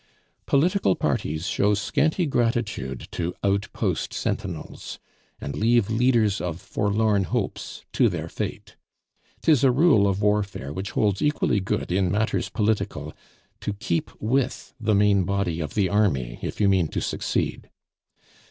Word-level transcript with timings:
Political 0.47 0.95
parties 0.95 1.45
show 1.45 1.75
scanty 1.75 2.25
gratitude 2.25 3.07
to 3.11 3.35
outpost 3.43 4.15
sentinels, 4.15 4.97
and 5.39 5.55
leave 5.55 5.91
leaders 5.91 6.41
of 6.41 6.59
forlorn 6.59 7.25
hopes 7.25 7.85
to 7.93 8.09
their 8.09 8.27
fate; 8.27 8.75
'tis 9.43 9.63
a 9.63 9.69
rule 9.69 10.07
of 10.07 10.19
warfare 10.23 10.73
which 10.73 10.89
holds 10.97 11.21
equally 11.21 11.59
good 11.59 11.91
in 11.91 12.09
matters 12.11 12.49
political, 12.49 13.13
to 13.59 13.73
keep 13.73 14.09
with 14.19 14.73
the 14.79 14.95
main 14.95 15.23
body 15.23 15.59
of 15.59 15.75
the 15.75 15.87
army 15.87 16.39
if 16.41 16.59
you 16.59 16.67
mean 16.67 16.87
to 16.87 16.99
succeed. 16.99 17.69